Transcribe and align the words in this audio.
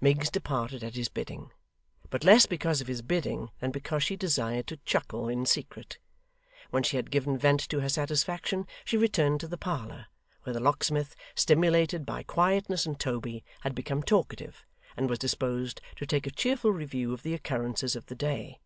Miggs 0.00 0.30
departed 0.30 0.84
at 0.84 0.94
his 0.94 1.08
bidding, 1.08 1.50
but 2.08 2.22
less 2.22 2.46
because 2.46 2.80
of 2.80 2.86
his 2.86 3.02
bidding 3.02 3.50
than 3.58 3.72
because 3.72 4.04
she 4.04 4.14
desired 4.14 4.68
to 4.68 4.76
chuckle 4.84 5.28
in 5.28 5.44
secret. 5.44 5.98
When 6.70 6.84
she 6.84 6.94
had 6.94 7.10
given 7.10 7.36
vent 7.36 7.68
to 7.70 7.80
her 7.80 7.88
satisfaction, 7.88 8.68
she 8.84 8.96
returned 8.96 9.40
to 9.40 9.48
the 9.48 9.56
parlour; 9.58 10.06
where 10.44 10.52
the 10.54 10.60
locksmith, 10.60 11.16
stimulated 11.34 12.06
by 12.06 12.22
quietness 12.22 12.86
and 12.86 12.96
Toby, 12.96 13.42
had 13.62 13.74
become 13.74 14.04
talkative, 14.04 14.64
and 14.96 15.10
was 15.10 15.18
disposed 15.18 15.80
to 15.96 16.06
take 16.06 16.28
a 16.28 16.30
cheerful 16.30 16.70
review 16.70 17.12
of 17.12 17.24
the 17.24 17.34
occurrences 17.34 17.96
of 17.96 18.06
the 18.06 18.14
day. 18.14 18.60